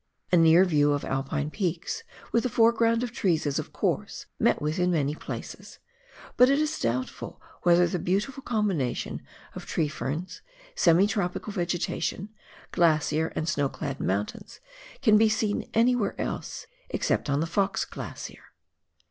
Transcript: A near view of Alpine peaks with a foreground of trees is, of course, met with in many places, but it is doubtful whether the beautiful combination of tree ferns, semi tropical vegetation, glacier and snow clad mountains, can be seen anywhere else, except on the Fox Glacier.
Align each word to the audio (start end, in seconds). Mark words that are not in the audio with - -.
A 0.31 0.35
near 0.37 0.65
view 0.65 0.93
of 0.93 1.05
Alpine 1.05 1.51
peaks 1.51 2.01
with 2.31 2.43
a 2.43 2.49
foreground 2.49 3.03
of 3.03 3.11
trees 3.11 3.45
is, 3.45 3.59
of 3.59 3.71
course, 3.71 4.25
met 4.39 4.59
with 4.59 4.79
in 4.79 4.89
many 4.89 5.13
places, 5.13 5.77
but 6.37 6.49
it 6.49 6.57
is 6.57 6.79
doubtful 6.79 7.39
whether 7.61 7.85
the 7.85 7.99
beautiful 7.99 8.41
combination 8.41 9.21
of 9.53 9.67
tree 9.67 9.87
ferns, 9.87 10.41
semi 10.73 11.05
tropical 11.05 11.53
vegetation, 11.53 12.29
glacier 12.71 13.27
and 13.35 13.47
snow 13.47 13.69
clad 13.69 13.99
mountains, 13.99 14.59
can 15.03 15.19
be 15.19 15.29
seen 15.29 15.69
anywhere 15.75 16.19
else, 16.19 16.65
except 16.89 17.29
on 17.29 17.39
the 17.39 17.45
Fox 17.45 17.85
Glacier. 17.85 18.45